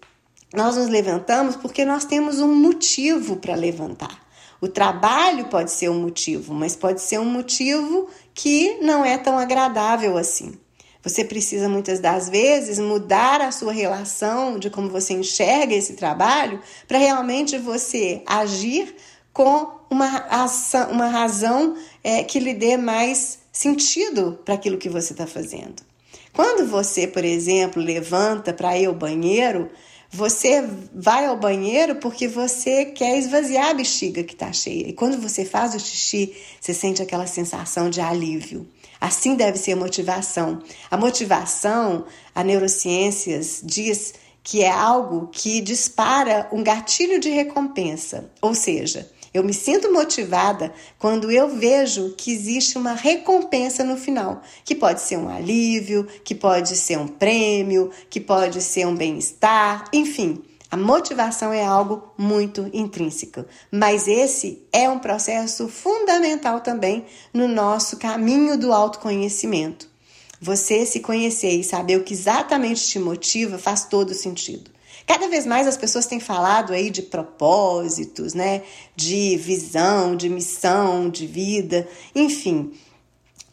nós 0.53 0.75
nos 0.75 0.89
levantamos 0.89 1.55
porque 1.55 1.85
nós 1.85 2.05
temos 2.05 2.39
um 2.39 2.53
motivo 2.53 3.37
para 3.37 3.55
levantar. 3.55 4.21
O 4.59 4.67
trabalho 4.67 5.45
pode 5.45 5.71
ser 5.71 5.89
um 5.89 5.99
motivo, 5.99 6.53
mas 6.53 6.75
pode 6.75 7.01
ser 7.01 7.19
um 7.19 7.25
motivo 7.25 8.07
que 8.33 8.77
não 8.81 9.03
é 9.03 9.17
tão 9.17 9.39
agradável 9.39 10.17
assim. 10.17 10.53
Você 11.03 11.25
precisa 11.25 11.67
muitas 11.67 11.99
das 11.99 12.29
vezes 12.29 12.77
mudar 12.77 13.41
a 13.41 13.51
sua 13.51 13.73
relação 13.73 14.59
de 14.59 14.69
como 14.69 14.87
você 14.87 15.13
enxerga 15.13 15.73
esse 15.73 15.93
trabalho 15.93 16.59
para 16.87 16.99
realmente 16.99 17.57
você 17.57 18.21
agir 18.27 18.95
com 19.33 19.67
uma, 19.89 20.17
ação, 20.29 20.91
uma 20.91 21.07
razão 21.07 21.75
é, 22.03 22.23
que 22.23 22.39
lhe 22.39 22.53
dê 22.53 22.77
mais 22.77 23.39
sentido 23.51 24.39
para 24.45 24.53
aquilo 24.53 24.77
que 24.77 24.89
você 24.89 25.13
está 25.13 25.25
fazendo. 25.25 25.81
Quando 26.33 26.67
você, 26.67 27.07
por 27.07 27.25
exemplo, 27.25 27.81
levanta 27.81 28.53
para 28.53 28.77
ir 28.77 28.85
ao 28.85 28.93
banheiro, 28.93 29.69
você 30.11 30.67
vai 30.93 31.25
ao 31.25 31.37
banheiro 31.37 31.95
porque 31.95 32.27
você 32.27 32.85
quer 32.85 33.17
esvaziar 33.17 33.69
a 33.69 33.73
bexiga 33.73 34.23
que 34.23 34.33
está 34.33 34.51
cheia. 34.51 34.89
E 34.89 34.93
quando 34.93 35.17
você 35.17 35.45
faz 35.45 35.73
o 35.73 35.79
xixi, 35.79 36.35
você 36.59 36.73
sente 36.73 37.01
aquela 37.01 37.25
sensação 37.25 37.89
de 37.89 38.01
alívio. 38.01 38.67
Assim 38.99 39.35
deve 39.35 39.57
ser 39.57 39.71
a 39.71 39.75
motivação. 39.77 40.61
A 40.91 40.97
motivação, 40.97 42.05
a 42.35 42.43
neurociências 42.43 43.61
diz 43.63 44.13
que 44.43 44.61
é 44.61 44.69
algo 44.69 45.27
que 45.31 45.61
dispara 45.61 46.49
um 46.51 46.61
gatilho 46.61 47.19
de 47.19 47.29
recompensa. 47.29 48.29
Ou 48.41 48.53
seja, 48.53 49.09
eu 49.33 49.43
me 49.43 49.53
sinto 49.53 49.91
motivada 49.93 50.73
quando 50.99 51.31
eu 51.31 51.47
vejo 51.47 52.13
que 52.17 52.31
existe 52.31 52.77
uma 52.77 52.93
recompensa 52.93 53.83
no 53.83 53.95
final, 53.95 54.41
que 54.65 54.75
pode 54.75 55.01
ser 55.01 55.17
um 55.17 55.29
alívio, 55.29 56.05
que 56.23 56.35
pode 56.35 56.75
ser 56.75 56.97
um 56.97 57.07
prêmio, 57.07 57.91
que 58.09 58.19
pode 58.19 58.61
ser 58.61 58.85
um 58.85 58.95
bem-estar, 58.95 59.85
enfim. 59.93 60.43
A 60.69 60.77
motivação 60.77 61.51
é 61.51 61.65
algo 61.65 62.13
muito 62.17 62.69
intrínseco, 62.73 63.45
mas 63.69 64.07
esse 64.07 64.65
é 64.71 64.89
um 64.89 64.99
processo 64.99 65.67
fundamental 65.67 66.61
também 66.61 67.05
no 67.33 67.47
nosso 67.47 67.97
caminho 67.97 68.57
do 68.57 68.71
autoconhecimento. 68.71 69.89
Você 70.39 70.85
se 70.85 71.01
conhecer 71.01 71.51
e 71.51 71.63
saber 71.63 71.97
o 71.97 72.03
que 72.03 72.13
exatamente 72.13 72.87
te 72.87 72.99
motiva 72.99 73.57
faz 73.57 73.83
todo 73.83 74.13
sentido. 74.13 74.71
Cada 75.11 75.27
vez 75.27 75.45
mais 75.45 75.67
as 75.67 75.75
pessoas 75.75 76.05
têm 76.05 76.21
falado 76.21 76.71
aí 76.71 76.89
de 76.89 77.01
propósitos, 77.01 78.33
né? 78.33 78.61
De 78.95 79.35
visão, 79.35 80.15
de 80.15 80.29
missão, 80.29 81.09
de 81.09 81.27
vida, 81.27 81.85
enfim. 82.15 82.71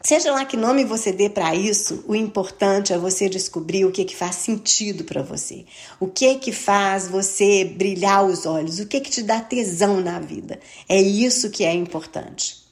Seja 0.01 0.31
lá 0.31 0.45
que 0.45 0.55
nome 0.55 0.85
você 0.85 1.11
dê 1.11 1.29
para 1.29 1.53
isso, 1.53 2.05
o 2.07 2.15
importante 2.15 2.93
é 2.93 2.97
você 2.97 3.27
descobrir 3.27 3.83
o 3.83 3.91
que 3.91 4.05
que 4.05 4.15
faz 4.15 4.35
sentido 4.35 5.03
para 5.03 5.21
você. 5.21 5.65
O 5.99 6.07
que 6.07 6.35
que 6.35 6.53
faz 6.53 7.09
você 7.09 7.65
brilhar 7.65 8.23
os 8.23 8.45
olhos, 8.45 8.79
o 8.79 8.87
que 8.87 9.01
que 9.01 9.11
te 9.11 9.21
dá 9.21 9.41
tesão 9.41 9.99
na 9.99 10.17
vida. 10.17 10.61
É 10.87 11.01
isso 11.01 11.49
que 11.49 11.65
é 11.65 11.73
importante. 11.73 12.63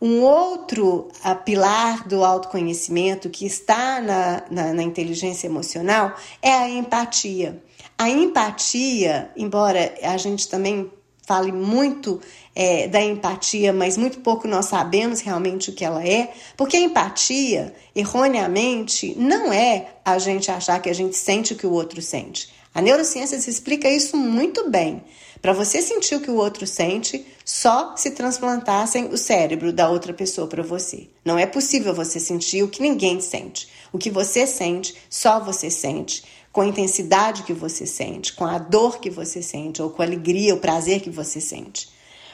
Um 0.00 0.22
outro 0.22 1.08
uh, 1.22 1.44
pilar 1.44 2.08
do 2.08 2.24
autoconhecimento 2.24 3.28
que 3.28 3.44
está 3.44 4.00
na, 4.00 4.44
na, 4.50 4.72
na 4.72 4.82
inteligência 4.82 5.46
emocional 5.46 6.16
é 6.40 6.54
a 6.54 6.70
empatia. 6.70 7.62
A 8.00 8.08
empatia, 8.08 9.30
embora 9.36 9.94
a 10.02 10.16
gente 10.16 10.48
também 10.48 10.90
fale 11.26 11.52
muito 11.52 12.18
é, 12.54 12.88
da 12.88 12.98
empatia, 12.98 13.74
mas 13.74 13.98
muito 13.98 14.20
pouco 14.20 14.48
nós 14.48 14.64
sabemos 14.64 15.20
realmente 15.20 15.68
o 15.68 15.74
que 15.74 15.84
ela 15.84 16.02
é, 16.02 16.32
porque 16.56 16.78
a 16.78 16.80
empatia, 16.80 17.74
erroneamente, 17.94 19.14
não 19.18 19.52
é 19.52 19.96
a 20.02 20.18
gente 20.18 20.50
achar 20.50 20.80
que 20.80 20.88
a 20.88 20.94
gente 20.94 21.14
sente 21.14 21.52
o 21.52 21.56
que 21.56 21.66
o 21.66 21.72
outro 21.72 22.00
sente. 22.00 22.48
A 22.74 22.80
neurociência 22.80 23.36
explica 23.36 23.86
isso 23.86 24.16
muito 24.16 24.70
bem. 24.70 25.04
Para 25.42 25.52
você 25.52 25.82
sentir 25.82 26.14
o 26.14 26.20
que 26.20 26.30
o 26.30 26.36
outro 26.36 26.66
sente, 26.66 27.26
só 27.44 27.94
se 27.96 28.12
transplantassem 28.12 29.08
o 29.08 29.18
cérebro 29.18 29.74
da 29.74 29.90
outra 29.90 30.14
pessoa 30.14 30.46
para 30.46 30.62
você. 30.62 31.08
Não 31.22 31.38
é 31.38 31.44
possível 31.44 31.92
você 31.92 32.18
sentir 32.18 32.62
o 32.62 32.68
que 32.68 32.80
ninguém 32.80 33.20
sente. 33.20 33.68
O 33.92 33.98
que 33.98 34.10
você 34.10 34.46
sente, 34.46 34.94
só 35.10 35.40
você 35.40 35.68
sente 35.70 36.22
com 36.52 36.60
a 36.60 36.66
intensidade 36.66 37.44
que 37.44 37.52
você 37.52 37.86
sente, 37.86 38.32
com 38.32 38.44
a 38.44 38.58
dor 38.58 39.00
que 39.00 39.10
você 39.10 39.42
sente, 39.42 39.80
ou 39.80 39.90
com 39.90 40.02
a 40.02 40.04
alegria, 40.04 40.54
o 40.54 40.60
prazer 40.60 41.00
que 41.00 41.10
você 41.10 41.40
sente. 41.40 41.88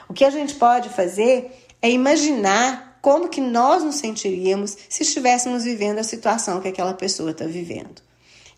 O 0.08 0.14
que 0.14 0.24
a 0.24 0.30
gente 0.30 0.54
pode 0.54 0.88
fazer 0.88 1.50
é 1.82 1.90
imaginar 1.90 2.98
como 3.02 3.28
que 3.28 3.40
nós 3.40 3.84
nos 3.84 3.96
sentiríamos 3.96 4.76
se 4.88 5.02
estivéssemos 5.02 5.64
vivendo 5.64 5.98
a 5.98 6.04
situação 6.04 6.60
que 6.60 6.68
aquela 6.68 6.94
pessoa 6.94 7.30
está 7.30 7.44
vivendo. 7.44 8.02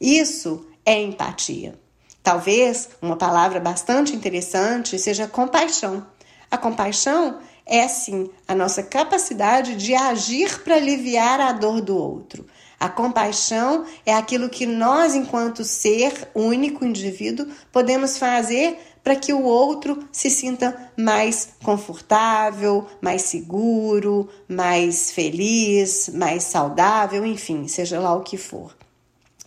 Isso 0.00 0.66
é 0.86 1.00
empatia. 1.00 1.78
Talvez 2.22 2.90
uma 3.02 3.16
palavra 3.16 3.60
bastante 3.60 4.14
interessante 4.14 4.98
seja 4.98 5.26
compaixão. 5.26 6.06
A 6.50 6.56
compaixão 6.56 7.40
é 7.66 7.86
sim 7.88 8.30
a 8.46 8.54
nossa 8.54 8.82
capacidade 8.82 9.76
de 9.76 9.94
agir 9.94 10.62
para 10.62 10.76
aliviar 10.76 11.40
a 11.40 11.52
dor 11.52 11.82
do 11.82 11.96
outro. 11.96 12.46
A 12.78 12.88
compaixão 12.88 13.84
é 14.06 14.14
aquilo 14.14 14.48
que 14.48 14.64
nós, 14.64 15.14
enquanto 15.14 15.64
ser 15.64 16.30
único, 16.34 16.84
indivíduo, 16.84 17.46
podemos 17.72 18.18
fazer 18.18 18.78
para 19.02 19.16
que 19.16 19.32
o 19.32 19.42
outro 19.42 20.06
se 20.12 20.30
sinta 20.30 20.90
mais 20.96 21.50
confortável, 21.64 22.86
mais 23.00 23.22
seguro, 23.22 24.28
mais 24.46 25.10
feliz, 25.10 26.10
mais 26.14 26.44
saudável, 26.44 27.24
enfim, 27.24 27.66
seja 27.66 27.98
lá 27.98 28.14
o 28.14 28.22
que 28.22 28.36
for. 28.36 28.76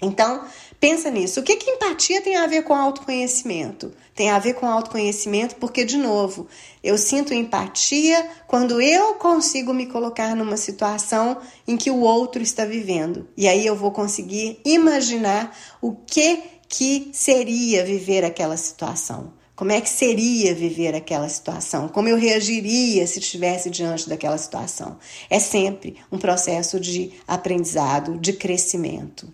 Então, 0.02 0.44
pensa 0.82 1.12
nisso. 1.12 1.40
O 1.40 1.44
que, 1.44 1.56
que 1.58 1.70
empatia 1.70 2.22
tem 2.22 2.36
a 2.36 2.48
ver 2.48 2.64
com 2.64 2.74
autoconhecimento? 2.74 3.94
Tem 4.16 4.32
a 4.32 4.40
ver 4.40 4.56
com 4.56 4.66
autoconhecimento 4.66 5.56
porque, 5.58 5.86
de 5.86 5.96
novo, 5.96 6.48
eu 6.84 6.98
sinto 6.98 7.34
empatia 7.34 8.28
quando 8.48 8.82
eu 8.82 9.14
consigo 9.14 9.74
me 9.74 9.86
colocar 9.86 10.36
numa 10.36 10.58
situação 10.58 11.38
em 11.68 11.78
que 11.78 11.92
o 11.92 12.00
outro 12.00 12.42
está 12.42 12.66
vivendo. 12.66 13.30
E 13.38 13.48
aí 13.48 13.64
eu 13.66 13.76
vou 13.76 13.92
conseguir 13.92 14.60
imaginar 14.66 15.56
o 15.80 15.94
que, 15.94 16.42
que 16.68 17.12
seria 17.14 17.86
viver 17.86 18.26
aquela 18.26 18.58
situação. 18.58 19.40
Como 19.56 19.72
é 19.72 19.80
que 19.80 19.90
seria 19.90 20.56
viver 20.56 20.96
aquela 20.96 21.30
situação? 21.30 21.88
Como 21.88 22.08
eu 22.08 22.18
reagiria 22.18 23.06
se 23.06 23.20
estivesse 23.20 23.70
diante 23.70 24.10
daquela 24.10 24.38
situação? 24.40 24.98
É 25.30 25.38
sempre 25.38 25.98
um 26.12 26.18
processo 26.18 26.80
de 26.80 27.12
aprendizado, 27.28 28.18
de 28.18 28.34
crescimento. 28.34 29.32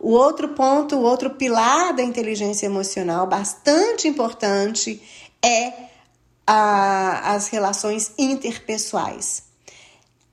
O 0.00 0.12
outro 0.12 0.48
ponto, 0.48 0.96
o 0.96 1.02
outro 1.02 1.28
pilar 1.28 1.92
da 1.92 2.02
inteligência 2.02 2.64
emocional, 2.64 3.26
bastante 3.26 4.08
importante, 4.08 5.00
é 5.44 5.74
a, 6.46 7.34
as 7.34 7.48
relações 7.48 8.12
interpessoais. 8.18 9.42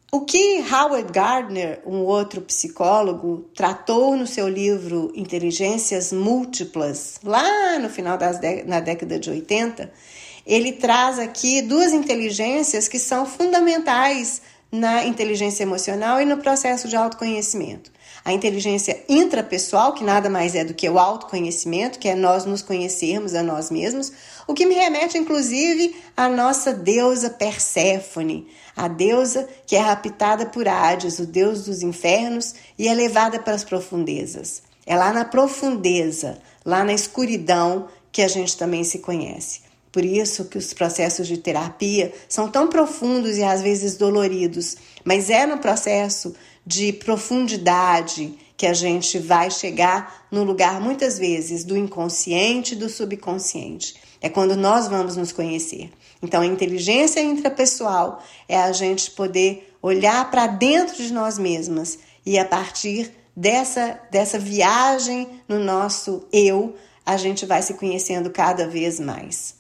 O 0.10 0.22
que 0.22 0.64
Howard 0.72 1.12
Gardner, 1.12 1.82
um 1.86 2.00
outro 2.00 2.40
psicólogo, 2.42 3.50
tratou 3.54 4.16
no 4.16 4.26
seu 4.26 4.48
livro 4.48 5.12
Inteligências 5.14 6.14
Múltiplas, 6.14 7.20
lá 7.22 7.78
no 7.78 7.90
final 7.90 8.18
das 8.18 8.40
na 8.66 8.80
década 8.80 9.20
de 9.20 9.30
80, 9.30 9.92
ele 10.46 10.72
traz 10.72 11.20
aqui 11.20 11.62
duas 11.62 11.92
inteligências 11.92 12.88
que 12.88 12.98
são 12.98 13.26
fundamentais 13.26 14.42
na 14.72 15.04
inteligência 15.04 15.64
emocional 15.64 16.22
e 16.22 16.26
no 16.26 16.38
processo 16.38 16.88
de 16.88 16.96
autoconhecimento. 16.96 17.92
A 18.28 18.34
inteligência 18.34 19.06
intrapessoal, 19.08 19.94
que 19.94 20.04
nada 20.04 20.30
mais 20.30 20.54
é 20.54 20.66
do 20.66 20.74
que 20.74 20.90
o 20.90 21.00
autoconhecimento, 21.00 21.98
que 21.98 22.10
é 22.10 22.14
nós 22.14 22.44
nos 22.44 22.62
conhecermos 22.62 23.34
a 23.34 23.42
nós 23.42 23.72
mesmos, 23.72 24.12
o 24.46 24.54
que 24.54 24.66
me 24.66 24.76
remete 24.76 25.18
inclusive 25.18 25.96
à 26.18 26.28
nossa 26.28 26.74
deusa 26.74 27.30
Perséfone, 27.30 28.46
a 28.76 28.90
deusa 28.90 29.48
que 29.66 29.78
é 29.78 29.80
raptada 29.80 30.46
por 30.46 30.68
Hades, 30.68 31.20
o 31.20 31.26
deus 31.26 31.64
dos 31.64 31.82
infernos, 31.82 32.54
e 32.78 32.90
é 32.90 32.94
levada 32.94 33.40
para 33.40 33.54
as 33.54 33.64
profundezas. 33.64 34.62
É 34.86 34.98
lá 34.98 35.14
na 35.14 35.24
profundeza, 35.24 36.38
lá 36.66 36.84
na 36.84 36.92
escuridão, 36.92 37.88
que 38.12 38.22
a 38.22 38.28
gente 38.28 38.58
também 38.58 38.84
se 38.84 39.00
conhece. 39.00 39.62
Por 39.90 40.04
isso 40.04 40.46
que 40.46 40.58
os 40.58 40.74
processos 40.74 41.30
de 41.30 41.38
terapia 41.38 42.14
são 42.28 42.52
tão 42.52 42.68
profundos 42.68 43.38
e 43.38 43.44
às 43.44 43.62
vezes 43.62 43.96
doloridos, 43.96 44.76
mas 45.06 45.30
é 45.30 45.46
no 45.46 45.60
processo 45.60 46.36
de 46.68 46.92
profundidade 46.92 48.38
que 48.58 48.68
a 48.68 48.74
gente 48.74 49.18
vai 49.20 49.50
chegar 49.50 50.28
no 50.30 50.44
lugar 50.44 50.82
muitas 50.82 51.18
vezes 51.18 51.64
do 51.64 51.78
inconsciente 51.78 52.74
e 52.74 52.78
do 52.78 52.90
subconsciente. 52.90 53.96
É 54.20 54.28
quando 54.28 54.58
nós 54.58 54.90
vamos 54.90 55.16
nos 55.16 55.32
conhecer. 55.32 55.90
Então, 56.22 56.42
a 56.42 56.46
inteligência 56.46 57.22
intrapessoal 57.22 58.22
é 58.50 58.58
a 58.58 58.74
gente 58.74 59.12
poder 59.12 59.74
olhar 59.82 60.30
para 60.30 60.46
dentro 60.46 60.98
de 60.98 61.14
nós 61.14 61.40
mesmas 61.40 62.00
e 62.26 62.38
a 62.38 62.44
partir 62.44 63.14
dessa, 63.34 63.98
dessa 64.12 64.38
viagem 64.38 65.42
no 65.48 65.60
nosso 65.60 66.28
eu, 66.34 66.76
a 67.06 67.16
gente 67.16 67.46
vai 67.46 67.62
se 67.62 67.76
conhecendo 67.76 68.30
cada 68.30 68.68
vez 68.68 69.00
mais. 69.00 69.56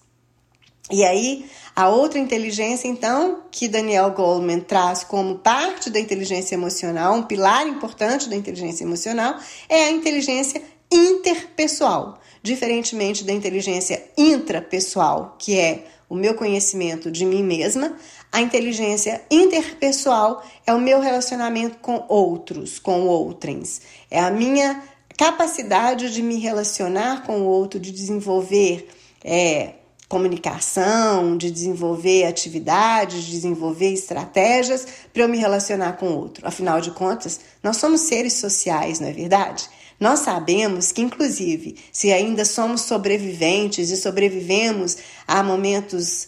E 0.91 1.05
aí, 1.05 1.49
a 1.77 1.89
outra 1.89 2.17
inteligência, 2.17 2.87
então, 2.87 3.43
que 3.51 3.67
Daniel 3.67 4.09
Goleman 4.09 4.61
traz 4.61 5.03
como 5.03 5.35
parte 5.35 5.91
da 5.91 5.99
inteligência 5.99 6.55
emocional, 6.55 7.13
um 7.13 7.21
pilar 7.21 7.67
importante 7.67 8.27
da 8.27 8.35
inteligência 8.35 8.83
emocional, 8.83 9.35
é 9.69 9.83
a 9.83 9.91
inteligência 9.91 10.59
interpessoal, 10.91 12.19
diferentemente 12.41 13.23
da 13.23 13.31
inteligência 13.31 14.03
intrapessoal, 14.17 15.35
que 15.37 15.59
é 15.59 15.85
o 16.09 16.15
meu 16.15 16.33
conhecimento 16.33 17.11
de 17.11 17.23
mim 17.23 17.43
mesma, 17.43 17.95
a 18.31 18.41
inteligência 18.41 19.21
interpessoal 19.29 20.43
é 20.65 20.73
o 20.73 20.79
meu 20.79 20.99
relacionamento 20.99 21.77
com 21.77 22.03
outros, 22.09 22.79
com 22.79 23.01
outrens. 23.01 23.81
É 24.09 24.19
a 24.19 24.31
minha 24.31 24.81
capacidade 25.15 26.11
de 26.11 26.23
me 26.23 26.39
relacionar 26.39 27.21
com 27.23 27.41
o 27.41 27.45
outro, 27.45 27.79
de 27.79 27.91
desenvolver 27.91 28.89
é, 29.23 29.73
comunicação, 30.07 31.35
de 31.35 31.51
desenvolver 31.51 32.25
atividades, 32.25 33.23
de 33.23 33.31
desenvolver 33.31 33.91
estratégias 33.91 34.87
para 35.13 35.23
eu 35.23 35.29
me 35.29 35.37
relacionar 35.37 35.93
com 35.93 36.07
o 36.07 36.17
outro. 36.17 36.47
Afinal 36.47 36.79
de 36.79 36.91
contas, 36.91 37.41
nós 37.61 37.77
somos 37.77 38.01
seres 38.01 38.33
sociais, 38.33 38.99
não 38.99 39.09
é 39.09 39.11
verdade? 39.11 39.69
Nós 39.99 40.19
sabemos 40.19 40.91
que, 40.91 41.01
inclusive, 41.01 41.75
se 41.91 42.13
ainda 42.13 42.45
somos 42.45 42.81
sobreviventes 42.81 43.89
e 43.89 43.97
sobrevivemos 43.97 44.97
a 45.27 45.41
momentos 45.41 46.27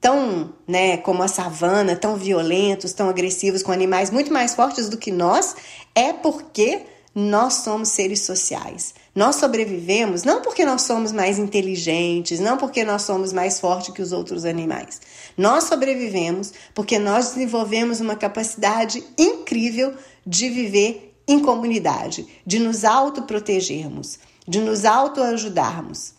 tão, 0.00 0.54
né, 0.68 0.98
como 0.98 1.22
a 1.22 1.28
savana, 1.28 1.96
tão 1.96 2.16
violentos, 2.16 2.92
tão 2.92 3.08
agressivos, 3.08 3.62
com 3.62 3.72
animais 3.72 4.10
muito 4.10 4.32
mais 4.32 4.54
fortes 4.54 4.88
do 4.88 4.98
que 4.98 5.10
nós, 5.10 5.56
é 5.94 6.12
porque 6.12 6.82
nós 7.18 7.54
somos 7.54 7.88
seres 7.88 8.20
sociais. 8.20 8.92
Nós 9.14 9.36
sobrevivemos 9.36 10.22
não 10.22 10.42
porque 10.42 10.66
nós 10.66 10.82
somos 10.82 11.12
mais 11.12 11.38
inteligentes, 11.38 12.38
não 12.38 12.58
porque 12.58 12.84
nós 12.84 13.02
somos 13.02 13.32
mais 13.32 13.58
fortes 13.58 13.94
que 13.94 14.02
os 14.02 14.12
outros 14.12 14.44
animais. 14.44 15.00
Nós 15.34 15.64
sobrevivemos 15.64 16.52
porque 16.74 16.98
nós 16.98 17.28
desenvolvemos 17.28 18.00
uma 18.00 18.16
capacidade 18.16 19.02
incrível 19.16 19.94
de 20.26 20.50
viver 20.50 21.16
em 21.26 21.40
comunidade, 21.40 22.26
de 22.44 22.58
nos 22.58 22.84
autoprotegermos, 22.84 24.18
de 24.46 24.60
nos 24.60 24.84
autoajudarmos. 24.84 26.12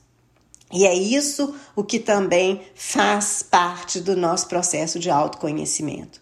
E 0.73 0.87
é 0.87 0.95
isso 0.95 1.53
o 1.75 1.83
que 1.83 1.99
também 1.99 2.59
faz 2.73 3.43
parte 3.43 3.99
do 3.99 4.15
nosso 4.15 4.47
processo 4.47 4.97
de 4.97 5.11
autoconhecimento. 5.11 6.19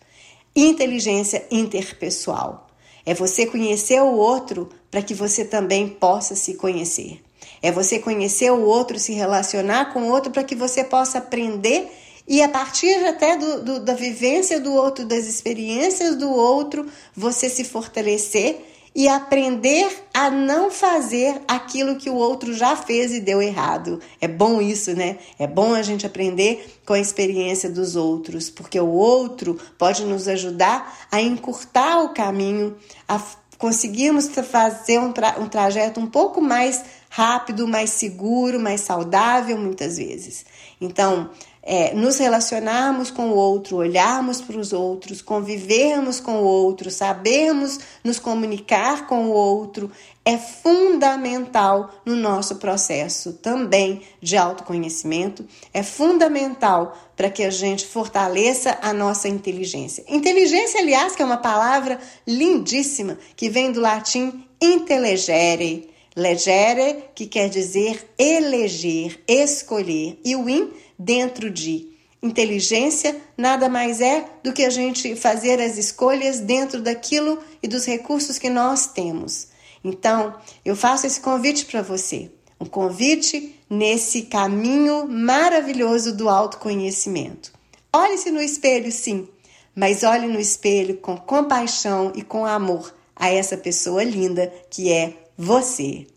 Inteligência 0.54 1.48
interpessoal. 1.50 2.65
É 3.06 3.14
você 3.14 3.46
conhecer 3.46 4.02
o 4.02 4.16
outro 4.16 4.70
para 4.90 5.02
que 5.02 5.14
você 5.14 5.46
também 5.46 5.88
possa 5.88 6.36
se 6.36 6.56
conhecer. 6.56 7.22
É 7.62 7.72
você 7.72 8.00
conhecer 8.00 8.52
o 8.52 8.62
outro, 8.62 9.00
se 9.00 9.14
relacionar 9.14 9.94
com 9.94 10.04
o 10.04 10.12
outro 10.12 10.32
para 10.32 10.44
que 10.44 10.56
você 10.56 10.84
possa 10.84 11.20
aprender 11.20 11.90
e 12.28 12.42
a 12.42 12.50
partir 12.50 12.94
até 13.06 13.38
do, 13.38 13.64
do, 13.64 13.80
da 13.80 13.94
vivência 13.94 14.60
do 14.60 14.74
outro, 14.74 15.06
das 15.06 15.28
experiências 15.28 16.16
do 16.16 16.32
outro, 16.32 16.88
você 17.16 17.50
se 17.50 17.64
fortalecer 17.64 18.60
e 18.96 19.10
aprender 19.10 20.06
a 20.14 20.30
não 20.30 20.72
fazer 20.72 21.42
aquilo 21.46 21.98
que 21.98 22.10
o 22.10 22.16
outro 22.16 22.54
já 22.54 22.78
fez 22.78 23.12
e 23.12 23.20
deu 23.20 23.42
errado. 23.42 24.00
É 24.22 24.28
bom 24.28 24.62
isso, 24.62 24.96
né? 24.96 25.18
É 25.38 25.46
bom 25.46 25.74
a 25.74 25.82
gente 25.82 26.06
aprender 26.06 26.80
com 26.86 26.94
a 26.94 27.00
experiência 27.00 27.70
dos 27.70 27.98
outros, 27.98 28.50
porque 28.50 28.80
o 28.80 28.88
outro 28.88 29.60
pode 29.78 30.06
nos 30.06 30.30
ajudar 30.30 31.08
a 31.12 31.22
encurtar 31.22 32.04
o 32.04 32.14
caminho, 32.14 32.78
a 33.06 33.20
conseguirmos 33.58 34.28
fazer 34.28 35.00
um, 35.00 35.12
tra 35.12 35.36
um 35.40 35.48
trajeto 35.48 36.00
um 36.00 36.08
pouco 36.08 36.42
mais 36.42 36.84
rápido, 37.10 37.68
mais 37.68 37.90
seguro, 37.90 38.60
mais 38.60 38.82
saudável, 38.82 39.58
muitas 39.58 39.98
vezes. 39.98 40.46
Então, 40.80 41.30
é, 41.66 41.96
nos 41.96 42.20
relacionarmos 42.20 43.10
com 43.10 43.30
o 43.30 43.36
outro, 43.36 43.78
olharmos 43.78 44.40
para 44.40 44.58
os 44.58 44.72
outros, 44.72 45.22
convivermos 45.22 46.20
com 46.20 46.38
o 46.38 46.44
outro, 46.44 46.92
sabermos 46.92 47.80
nos 48.04 48.20
comunicar 48.20 49.08
com 49.08 49.26
o 49.26 49.32
outro 49.32 49.90
é 50.26 50.40
fundamental 50.40 51.92
no 52.04 52.16
nosso 52.16 52.56
processo 52.56 53.34
também 53.34 54.02
de 54.20 54.36
autoconhecimento, 54.36 55.46
é 55.72 55.84
fundamental 55.84 56.98
para 57.16 57.30
que 57.30 57.44
a 57.44 57.52
gente 57.52 57.86
fortaleça 57.86 58.78
a 58.82 58.92
nossa 58.92 59.28
inteligência. 59.28 60.04
Inteligência, 60.08 60.82
aliás, 60.82 61.16
que 61.16 61.22
é 61.22 61.26
uma 61.26 61.38
palavra 61.38 62.00
lindíssima 62.26 63.20
que 63.36 63.50
vem 63.50 63.72
do 63.72 63.80
latim 63.80 64.44
intellegere. 64.60 65.92
Legere, 66.16 67.10
que 67.14 67.28
quer 67.28 67.50
dizer 67.50 68.10
eleger, 68.18 69.20
escolher, 69.28 70.18
e 70.24 70.34
o 70.34 70.50
in 70.50 70.72
dentro 70.98 71.50
de. 71.50 71.94
Inteligência 72.24 73.16
nada 73.38 73.70
mais 73.70 74.02
é 74.02 74.26
do 74.44 74.52
que 74.52 74.64
a 74.64 74.70
gente 74.72 75.16
fazer 75.16 75.62
as 75.62 75.78
escolhas 75.78 76.40
dentro 76.40 76.82
daquilo 76.82 77.38
e 77.62 77.68
dos 77.68 77.86
recursos 77.86 78.40
que 78.40 78.50
nós 78.50 78.88
temos. 78.88 79.50
Então, 79.84 80.34
eu 80.64 80.76
faço 80.76 81.06
esse 81.06 81.22
convite 81.22 81.66
para 81.66 81.84
você, 81.84 82.32
um 82.60 82.66
convite 82.66 83.56
nesse 83.70 84.24
caminho 84.24 85.08
maravilhoso 85.08 86.16
do 86.16 86.28
autoconhecimento. 86.28 87.54
Olhe-se 87.94 88.32
no 88.32 88.42
espelho, 88.42 88.92
sim, 88.92 89.28
mas 89.76 90.02
olhe 90.04 90.26
no 90.26 90.40
espelho 90.40 90.98
com 90.98 91.16
compaixão 91.16 92.12
e 92.16 92.24
com 92.24 92.44
amor 92.44 92.96
a 93.16 93.30
essa 93.30 93.56
pessoa 93.56 94.04
linda 94.04 94.52
que 94.72 94.92
é 94.92 95.14
você. 95.38 96.08